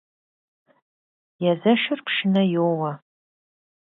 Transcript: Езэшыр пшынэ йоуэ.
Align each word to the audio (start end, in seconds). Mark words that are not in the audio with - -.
Езэшыр 1.51 1.99
пшынэ 2.05 2.43
йоуэ. 2.53 2.91